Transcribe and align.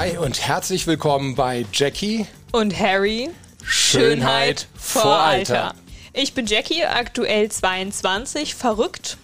Hi 0.00 0.16
und 0.16 0.40
herzlich 0.40 0.86
willkommen 0.86 1.34
bei 1.34 1.66
Jackie 1.74 2.24
und 2.52 2.80
Harry. 2.80 3.28
Schönheit, 3.62 4.66
vor 4.74 5.18
Alter. 5.18 5.74
Ich 6.14 6.32
bin 6.32 6.46
Jackie, 6.46 6.84
aktuell 6.84 7.50
22, 7.50 8.54
verrückt, 8.54 9.18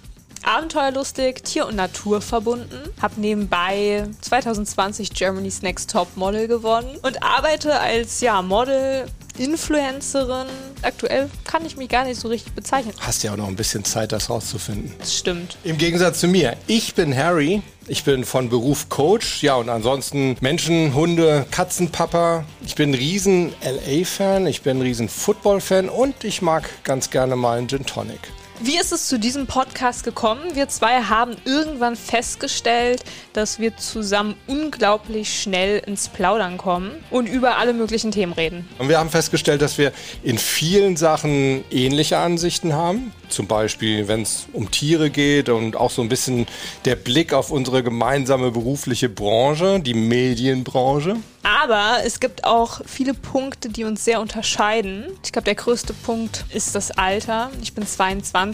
abenteuerlustig, 0.47 1.43
Tier- 1.43 1.67
und 1.67 1.77
Natur 1.77 2.21
verbunden, 2.21 2.91
habe 3.01 3.21
nebenbei 3.21 4.09
2020 4.21 5.13
Germany's 5.13 5.63
Next 5.63 5.91
Top 5.91 6.17
Model 6.17 6.49
gewonnen 6.49 6.99
und 7.03 7.23
arbeite 7.23 7.79
als 7.79 8.21
ja, 8.21 8.41
Model, 8.43 9.07
Influencerin. 9.39 10.47
Aktuell 10.83 11.29
kann 11.45 11.67
ich 11.67 11.77
mich 11.77 11.89
gar 11.89 12.05
nicht 12.05 12.21
so 12.21 12.29
richtig 12.29 12.53
bezeichnen. 12.55 12.95
Hast 13.01 13.23
ja 13.23 13.33
auch 13.33 13.37
noch 13.37 13.49
ein 13.49 13.57
bisschen 13.57 13.85
Zeit, 13.85 14.13
das 14.13 14.31
rauszufinden. 14.31 14.93
Das 14.99 15.17
stimmt. 15.17 15.59
Im 15.65 15.79
Gegensatz 15.79 16.21
zu 16.21 16.29
mir. 16.29 16.57
Ich 16.67 16.95
bin 16.95 17.15
Harry. 17.17 17.63
Ich 17.89 18.05
bin 18.05 18.25
von 18.25 18.49
Beruf 18.49 18.89
Coach. 18.89 19.43
Ja, 19.43 19.57
und 19.57 19.69
ansonsten 19.69 20.37
Menschen, 20.41 20.95
Hunde, 20.95 21.47
Katzenpapa. 21.51 22.45
Ich 22.65 22.75
bin 22.75 22.91
ein 22.91 22.95
riesen 22.95 23.53
LA-Fan. 23.63 24.47
Ich 24.47 24.63
bin 24.63 24.79
ein 24.79 24.83
riesen 24.83 25.09
Football-Fan. 25.09 25.89
Und 25.89 26.25
ich 26.25 26.43
mag 26.43 26.69
ganz 26.85 27.11
gerne 27.11 27.37
mal 27.37 27.59
einen 27.59 27.69
Gin 27.69 27.85
Tonic. 27.85 28.21
Wie 28.61 28.79
ist 28.79 28.91
es 28.91 29.07
zu 29.07 29.19
diesem 29.19 29.47
Podcast 29.47 30.03
gekommen? 30.03 30.41
Wir 30.55 30.69
zwei 30.69 31.03
haben 31.03 31.37
irgendwann 31.45 31.95
festgestellt, 31.95 33.05
dass 33.35 33.59
wir 33.59 33.77
zusammen 33.77 34.35
unglaublich 34.47 35.43
schnell 35.43 35.83
ins 35.87 36.09
Plaudern 36.09 36.57
kommen 36.57 36.91
und 37.11 37.29
über 37.29 37.59
alle 37.59 37.75
möglichen 37.75 38.13
Themen 38.13 38.33
reden. 38.33 38.67
Und 38.79 38.89
wir 38.89 38.99
haben 38.99 39.11
festgestellt, 39.11 39.61
dass 39.61 39.77
wir 39.77 39.93
in 40.23 40.39
vielen 40.39 40.97
Sachen 40.97 41.65
ähnliche 41.71 42.17
Ansichten 42.17 42.73
haben. 42.73 43.13
Zum 43.29 43.47
Beispiel, 43.47 44.09
wenn 44.09 44.23
es 44.23 44.47
um 44.55 44.71
Tiere 44.71 45.11
geht 45.11 45.51
und 45.51 45.77
auch 45.77 45.91
so 45.91 46.01
ein 46.01 46.09
bisschen 46.09 46.47
der 46.87 46.97
Blick 46.97 47.35
auf 47.35 47.51
unsere 47.51 47.83
gemeinsame 47.83 48.53
berufliche 48.53 49.11
Branche, 49.11 49.81
die 49.81 49.95
Medienbranche. 49.95 51.17
Aber 51.43 51.99
es 52.05 52.19
gibt 52.19 52.45
auch 52.45 52.81
viele 52.87 53.15
Punkte, 53.15 53.69
die 53.69 53.85
uns 53.85 54.05
sehr 54.05 54.21
unterscheiden. 54.21 55.05
Ich 55.25 55.33
glaube, 55.33 55.45
der 55.45 55.55
größte 55.55 55.93
Punkt 55.93 56.45
ist 56.53 56.75
das 56.75 56.91
Alter. 56.91 57.51
Ich 57.63 57.73
bin 57.73 57.87
22. 57.87 58.46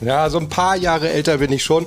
Ja, 0.00 0.30
so 0.30 0.38
ein 0.38 0.48
paar 0.48 0.76
Jahre 0.76 1.08
älter 1.08 1.38
bin 1.38 1.52
ich 1.52 1.64
schon. 1.64 1.86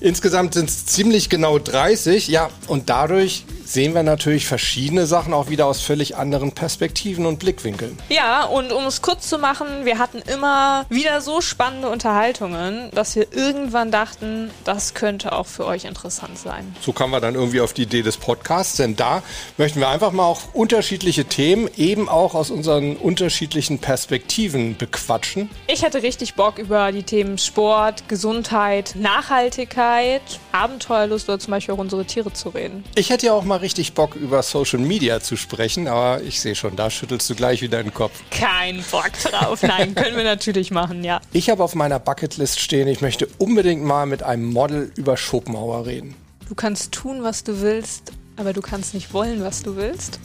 Insgesamt 0.00 0.54
sind 0.54 0.68
es 0.68 0.86
ziemlich 0.86 1.28
genau 1.28 1.58
30. 1.58 2.28
Ja, 2.28 2.50
und 2.66 2.88
dadurch 2.88 3.44
sehen 3.66 3.94
wir 3.94 4.02
natürlich 4.02 4.46
verschiedene 4.46 5.06
Sachen 5.06 5.34
auch 5.34 5.48
wieder 5.48 5.66
aus 5.66 5.82
völlig 5.82 6.16
anderen 6.16 6.52
Perspektiven 6.52 7.26
und 7.26 7.38
Blickwinkeln. 7.38 7.98
Ja, 8.08 8.44
und 8.44 8.72
um 8.72 8.84
es 8.84 9.02
kurz 9.02 9.28
zu 9.28 9.38
machen, 9.38 9.66
wir 9.84 9.98
hatten 9.98 10.18
immer 10.18 10.86
wieder 10.88 11.20
so 11.20 11.40
spannende 11.40 11.88
Unterhaltungen, 11.88 12.90
dass 12.92 13.16
wir 13.16 13.32
irgendwann 13.32 13.90
dachten, 13.90 14.50
das 14.64 14.94
könnte 14.94 15.32
auch 15.32 15.46
für 15.46 15.66
euch 15.66 15.84
interessant 15.84 16.38
sein. 16.38 16.74
So 16.80 16.92
kamen 16.92 17.12
wir 17.12 17.20
dann 17.20 17.34
irgendwie 17.34 17.60
auf 17.60 17.72
die 17.72 17.82
Idee 17.82 18.02
des 18.02 18.16
Podcasts, 18.16 18.76
denn 18.76 18.94
da 18.94 19.22
möchten 19.56 19.80
wir 19.80 19.88
einfach 19.88 20.12
mal 20.12 20.24
auch 20.24 20.42
unterschiedliche 20.52 21.24
Themen 21.24 21.68
eben 21.76 22.08
auch 22.08 22.34
aus 22.34 22.50
unseren 22.50 22.96
unterschiedlichen 22.96 23.80
Perspektiven 23.80 24.76
bequatschen. 24.76 25.50
Ich 25.66 25.82
hätte 25.82 26.02
richtig 26.02 26.34
Bock 26.34 26.58
über 26.58 26.92
die 26.92 27.02
Themen 27.02 27.38
Sport, 27.38 28.08
Gesundheit, 28.08 28.94
Nachhaltigkeit, 28.94 30.22
Abenteuerlust 30.52 31.28
oder 31.28 31.38
zum 31.38 31.50
Beispiel 31.50 31.74
auch 31.74 31.78
unsere 31.78 32.04
Tiere 32.04 32.32
zu 32.32 32.50
reden. 32.50 32.84
Ich 32.94 33.10
hätte 33.10 33.26
ja 33.26 33.32
auch 33.32 33.44
mal 33.44 33.55
mal 33.56 33.60
richtig 33.62 33.94
Bock, 33.94 34.14
über 34.16 34.42
Social 34.42 34.78
Media 34.78 35.20
zu 35.20 35.36
sprechen, 35.36 35.88
aber 35.88 36.22
ich 36.22 36.40
sehe 36.40 36.54
schon, 36.54 36.76
da 36.76 36.90
schüttelst 36.90 37.28
du 37.30 37.34
gleich 37.34 37.62
wieder 37.62 37.82
den 37.82 37.92
Kopf. 37.92 38.12
Kein 38.30 38.84
Bock 38.90 39.12
drauf. 39.24 39.62
Nein, 39.62 39.94
können 39.94 40.16
wir 40.16 40.24
natürlich 40.24 40.70
machen, 40.70 41.02
ja. 41.02 41.20
Ich 41.32 41.50
habe 41.50 41.62
auf 41.62 41.74
meiner 41.74 41.98
Bucketlist 41.98 42.60
stehen, 42.60 42.88
ich 42.88 43.00
möchte 43.00 43.28
unbedingt 43.38 43.82
mal 43.82 44.06
mit 44.06 44.22
einem 44.22 44.52
Model 44.52 44.92
über 44.96 45.16
Schopenhauer 45.16 45.86
reden. 45.86 46.14
Du 46.48 46.54
kannst 46.54 46.92
tun, 46.92 47.22
was 47.22 47.44
du 47.44 47.60
willst, 47.60 48.12
aber 48.36 48.52
du 48.52 48.60
kannst 48.60 48.94
nicht 48.94 49.12
wollen, 49.12 49.42
was 49.42 49.62
du 49.62 49.76
willst. 49.76 50.18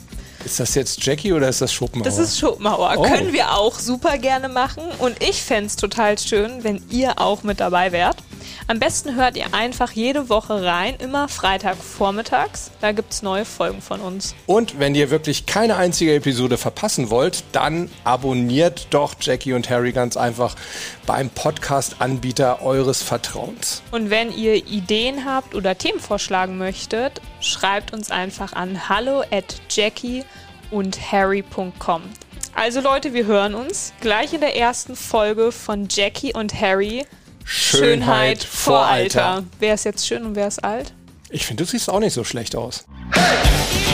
Ist 0.43 0.59
das 0.59 0.75
jetzt 0.75 1.03
Jackie 1.05 1.33
oder 1.33 1.47
ist 1.49 1.61
das 1.61 1.71
Schopenhauer? 1.71 2.05
Das 2.05 2.17
ist 2.17 2.37
Schopenhauer. 2.39 2.95
Oh. 2.97 3.03
Können 3.03 3.31
wir 3.31 3.55
auch 3.55 3.79
super 3.79 4.17
gerne 4.17 4.49
machen. 4.49 4.83
Und 4.99 5.21
ich 5.23 5.41
fände 5.41 5.67
es 5.67 5.75
total 5.75 6.17
schön, 6.17 6.63
wenn 6.63 6.81
ihr 6.89 7.19
auch 7.19 7.43
mit 7.43 7.59
dabei 7.59 7.91
wärt. 7.91 8.17
Am 8.67 8.79
besten 8.79 9.15
hört 9.15 9.37
ihr 9.37 9.53
einfach 9.53 9.91
jede 9.91 10.29
Woche 10.29 10.63
rein, 10.63 10.95
immer 10.99 11.27
Freitag 11.27 11.77
vormittags. 11.77 12.71
Da 12.81 12.91
gibt 12.91 13.13
es 13.13 13.21
neue 13.21 13.45
Folgen 13.45 13.81
von 13.81 13.99
uns. 13.99 14.35
Und 14.45 14.79
wenn 14.79 14.95
ihr 14.95 15.09
wirklich 15.09 15.45
keine 15.45 15.75
einzige 15.77 16.15
Episode 16.15 16.57
verpassen 16.57 17.09
wollt, 17.09 17.43
dann 17.51 17.89
abonniert 18.03 18.87
doch 18.91 19.15
Jackie 19.19 19.53
und 19.53 19.69
Harry 19.69 19.91
ganz 19.91 20.17
einfach 20.17 20.55
beim 21.05 21.29
Podcast-Anbieter 21.29 22.61
eures 22.61 23.01
Vertrauens. 23.01 23.81
Und 23.91 24.09
wenn 24.09 24.31
ihr 24.35 24.55
Ideen 24.55 25.25
habt 25.25 25.55
oder 25.55 25.77
Themen 25.77 25.99
vorschlagen 25.99 26.57
möchtet, 26.57 27.21
schreibt 27.39 27.93
uns 27.93 28.11
einfach 28.11 28.53
an 28.53 28.89
hallo 28.89 29.21
at 29.31 29.55
Jackie 29.69 30.23
und 30.71 31.11
harry.com. 31.11 32.03
Also 32.53 32.81
Leute, 32.81 33.13
wir 33.13 33.25
hören 33.25 33.55
uns 33.55 33.93
gleich 34.01 34.33
in 34.33 34.41
der 34.41 34.57
ersten 34.57 34.95
Folge 34.95 35.51
von 35.51 35.87
Jackie 35.89 36.33
und 36.33 36.59
Harry. 36.59 37.05
Schönheit, 37.45 38.43
vor 38.43 38.85
Alter. 38.85 39.43
Wer 39.59 39.73
ist 39.73 39.85
jetzt 39.85 40.07
schön 40.07 40.25
und 40.25 40.35
wer 40.35 40.47
ist 40.47 40.63
alt? 40.63 40.93
Ich 41.29 41.45
finde, 41.45 41.63
du 41.63 41.69
siehst 41.69 41.89
auch 41.89 41.99
nicht 41.99 42.13
so 42.13 42.23
schlecht 42.23 42.55
aus. 42.55 42.85
Hey! 43.13 43.90